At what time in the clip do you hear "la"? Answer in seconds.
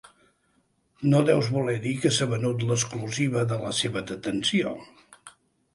3.67-3.77